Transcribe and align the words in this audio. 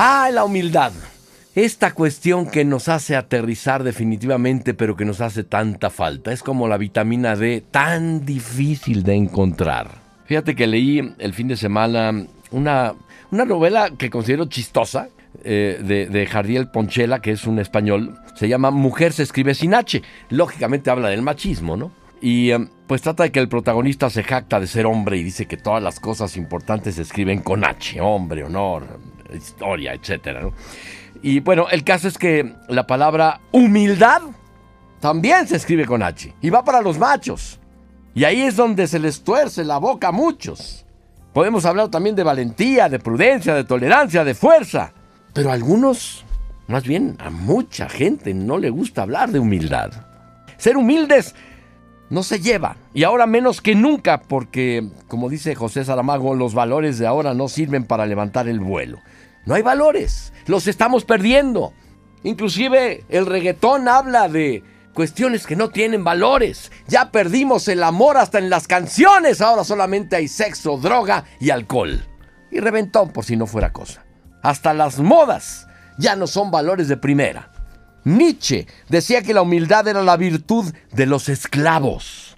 Ah, 0.00 0.30
la 0.32 0.44
humildad. 0.44 0.92
Esta 1.56 1.92
cuestión 1.92 2.48
que 2.48 2.64
nos 2.64 2.88
hace 2.88 3.16
aterrizar 3.16 3.82
definitivamente, 3.82 4.72
pero 4.72 4.94
que 4.94 5.04
nos 5.04 5.20
hace 5.20 5.42
tanta 5.42 5.90
falta. 5.90 6.30
Es 6.30 6.44
como 6.44 6.68
la 6.68 6.76
vitamina 6.76 7.34
D, 7.34 7.64
tan 7.68 8.24
difícil 8.24 9.02
de 9.02 9.14
encontrar. 9.16 9.90
Fíjate 10.26 10.54
que 10.54 10.68
leí 10.68 11.16
el 11.18 11.34
fin 11.34 11.48
de 11.48 11.56
semana 11.56 12.12
una, 12.52 12.94
una 13.32 13.44
novela 13.44 13.90
que 13.98 14.08
considero 14.08 14.44
chistosa, 14.46 15.08
eh, 15.42 16.06
de, 16.08 16.26
Jardiel 16.26 16.70
Ponchela, 16.70 17.18
que 17.18 17.32
es 17.32 17.44
un 17.44 17.58
español, 17.58 18.20
se 18.36 18.48
llama 18.48 18.70
Mujer 18.70 19.12
se 19.12 19.24
escribe 19.24 19.52
sin 19.52 19.74
H. 19.74 20.00
Lógicamente 20.28 20.90
habla 20.90 21.08
del 21.08 21.22
machismo, 21.22 21.76
¿no? 21.76 21.90
Y 22.20 22.52
eh, 22.52 22.68
pues 22.86 23.02
trata 23.02 23.24
de 23.24 23.32
que 23.32 23.40
el 23.40 23.48
protagonista 23.48 24.10
se 24.10 24.22
jacta 24.22 24.60
de 24.60 24.68
ser 24.68 24.86
hombre 24.86 25.16
y 25.16 25.24
dice 25.24 25.46
que 25.46 25.56
todas 25.56 25.82
las 25.82 25.98
cosas 25.98 26.36
importantes 26.36 26.94
se 26.94 27.02
escriben 27.02 27.40
con 27.40 27.64
H, 27.64 28.00
hombre, 28.00 28.44
honor, 28.44 28.86
historia, 29.34 29.94
etc. 29.94 30.38
¿no? 30.40 30.52
Y 31.22 31.40
bueno, 31.40 31.68
el 31.70 31.84
caso 31.84 32.08
es 32.08 32.18
que 32.18 32.54
la 32.68 32.86
palabra 32.86 33.40
humildad 33.52 34.22
también 35.00 35.46
se 35.46 35.56
escribe 35.56 35.84
con 35.84 36.02
H. 36.02 36.34
Y 36.40 36.50
va 36.50 36.64
para 36.64 36.80
los 36.80 36.98
machos. 36.98 37.58
Y 38.14 38.24
ahí 38.24 38.42
es 38.42 38.56
donde 38.56 38.86
se 38.86 38.98
les 38.98 39.22
tuerce 39.22 39.64
la 39.64 39.78
boca 39.78 40.08
a 40.08 40.12
muchos. 40.12 40.84
Podemos 41.32 41.64
hablar 41.64 41.88
también 41.88 42.16
de 42.16 42.24
valentía, 42.24 42.88
de 42.88 42.98
prudencia, 42.98 43.54
de 43.54 43.64
tolerancia, 43.64 44.24
de 44.24 44.34
fuerza. 44.34 44.92
Pero 45.32 45.50
a 45.50 45.54
algunos, 45.54 46.24
más 46.66 46.84
bien 46.84 47.16
a 47.20 47.30
mucha 47.30 47.88
gente, 47.88 48.34
no 48.34 48.58
le 48.58 48.70
gusta 48.70 49.02
hablar 49.02 49.30
de 49.30 49.38
humildad. 49.38 49.92
Ser 50.56 50.76
humildes 50.76 51.34
no 52.10 52.22
se 52.22 52.40
lleva. 52.40 52.76
Y 52.94 53.04
ahora 53.04 53.26
menos 53.26 53.60
que 53.60 53.74
nunca, 53.74 54.20
porque, 54.22 54.88
como 55.08 55.28
dice 55.28 55.54
José 55.54 55.84
Saramago, 55.84 56.34
los 56.34 56.54
valores 56.54 56.98
de 56.98 57.06
ahora 57.06 57.34
no 57.34 57.48
sirven 57.48 57.84
para 57.84 58.06
levantar 58.06 58.48
el 58.48 58.60
vuelo. 58.60 59.00
No 59.46 59.54
hay 59.54 59.62
valores, 59.62 60.32
los 60.46 60.66
estamos 60.66 61.04
perdiendo. 61.04 61.72
Inclusive 62.22 63.04
el 63.08 63.26
reggaetón 63.26 63.88
habla 63.88 64.28
de 64.28 64.62
cuestiones 64.92 65.46
que 65.46 65.56
no 65.56 65.70
tienen 65.70 66.04
valores. 66.04 66.72
Ya 66.88 67.10
perdimos 67.10 67.68
el 67.68 67.82
amor 67.82 68.16
hasta 68.16 68.38
en 68.38 68.50
las 68.50 68.66
canciones, 68.66 69.40
ahora 69.40 69.64
solamente 69.64 70.16
hay 70.16 70.28
sexo, 70.28 70.76
droga 70.76 71.24
y 71.40 71.50
alcohol. 71.50 72.04
Y 72.50 72.60
reventón 72.60 73.10
por 73.10 73.24
si 73.24 73.36
no 73.36 73.46
fuera 73.46 73.72
cosa. 73.72 74.04
Hasta 74.42 74.74
las 74.74 74.98
modas 74.98 75.66
ya 75.98 76.16
no 76.16 76.26
son 76.26 76.50
valores 76.50 76.88
de 76.88 76.96
primera. 76.96 77.52
Nietzsche 78.04 78.66
decía 78.88 79.22
que 79.22 79.34
la 79.34 79.42
humildad 79.42 79.86
era 79.88 80.02
la 80.02 80.16
virtud 80.16 80.72
de 80.92 81.06
los 81.06 81.28
esclavos. 81.28 82.36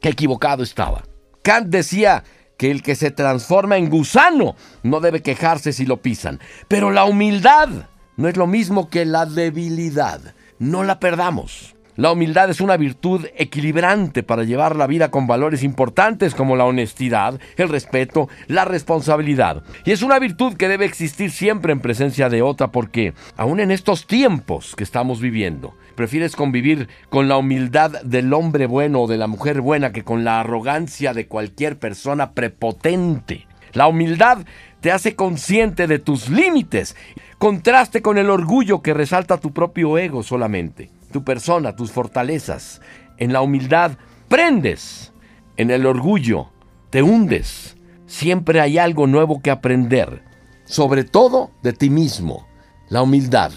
Qué 0.00 0.10
equivocado 0.10 0.62
estaba. 0.62 1.04
Kant 1.42 1.68
decía 1.68 2.24
que 2.56 2.70
el 2.70 2.82
que 2.82 2.94
se 2.94 3.10
transforma 3.10 3.76
en 3.76 3.90
gusano 3.90 4.56
no 4.82 5.00
debe 5.00 5.22
quejarse 5.22 5.72
si 5.72 5.86
lo 5.86 6.02
pisan. 6.02 6.40
Pero 6.68 6.90
la 6.90 7.04
humildad 7.04 7.68
no 8.16 8.28
es 8.28 8.36
lo 8.36 8.46
mismo 8.46 8.88
que 8.88 9.04
la 9.04 9.26
debilidad. 9.26 10.20
No 10.58 10.84
la 10.84 11.00
perdamos. 11.00 11.71
La 11.94 12.10
humildad 12.10 12.48
es 12.48 12.62
una 12.62 12.78
virtud 12.78 13.26
equilibrante 13.36 14.22
para 14.22 14.44
llevar 14.44 14.76
la 14.76 14.86
vida 14.86 15.10
con 15.10 15.26
valores 15.26 15.62
importantes 15.62 16.34
como 16.34 16.56
la 16.56 16.64
honestidad, 16.64 17.38
el 17.58 17.68
respeto, 17.68 18.30
la 18.46 18.64
responsabilidad. 18.64 19.62
Y 19.84 19.90
es 19.90 20.00
una 20.00 20.18
virtud 20.18 20.54
que 20.54 20.68
debe 20.68 20.86
existir 20.86 21.30
siempre 21.30 21.70
en 21.70 21.80
presencia 21.80 22.30
de 22.30 22.40
otra 22.40 22.68
porque, 22.68 23.12
aun 23.36 23.60
en 23.60 23.70
estos 23.70 24.06
tiempos 24.06 24.74
que 24.74 24.84
estamos 24.84 25.20
viviendo, 25.20 25.74
prefieres 25.94 26.34
convivir 26.34 26.88
con 27.10 27.28
la 27.28 27.36
humildad 27.36 28.00
del 28.00 28.32
hombre 28.32 28.64
bueno 28.64 29.02
o 29.02 29.06
de 29.06 29.18
la 29.18 29.26
mujer 29.26 29.60
buena 29.60 29.92
que 29.92 30.02
con 30.02 30.24
la 30.24 30.40
arrogancia 30.40 31.12
de 31.12 31.26
cualquier 31.26 31.78
persona 31.78 32.32
prepotente. 32.32 33.46
La 33.74 33.86
humildad 33.86 34.38
te 34.80 34.92
hace 34.92 35.14
consciente 35.14 35.86
de 35.86 35.98
tus 35.98 36.30
límites, 36.30 36.96
contraste 37.36 38.00
con 38.00 38.16
el 38.16 38.30
orgullo 38.30 38.80
que 38.80 38.94
resalta 38.94 39.36
tu 39.36 39.52
propio 39.52 39.98
ego 39.98 40.22
solamente 40.22 40.90
tu 41.12 41.22
persona, 41.22 41.76
tus 41.76 41.92
fortalezas. 41.92 42.80
En 43.18 43.32
la 43.32 43.42
humildad 43.42 43.92
prendes, 44.28 45.12
en 45.56 45.70
el 45.70 45.86
orgullo 45.86 46.50
te 46.90 47.02
hundes. 47.02 47.76
Siempre 48.06 48.60
hay 48.60 48.78
algo 48.78 49.06
nuevo 49.06 49.40
que 49.40 49.50
aprender, 49.50 50.24
sobre 50.64 51.04
todo 51.04 51.50
de 51.62 51.72
ti 51.72 51.88
mismo. 51.88 52.46
La 52.88 53.02
humildad. 53.02 53.52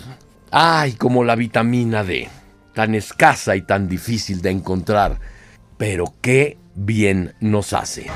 Ay, 0.52 0.94
como 0.94 1.24
la 1.24 1.36
vitamina 1.36 2.04
D, 2.04 2.30
tan 2.74 2.96
escasa 2.96 3.56
y 3.56 3.64
tan 3.64 3.90
difícil 3.90 4.42
de 4.42 4.52
encontrar, 4.52 5.20
pero 5.78 6.14
qué 6.22 6.58
bien 6.76 7.34
nos 7.42 7.74
hace. 7.74 8.08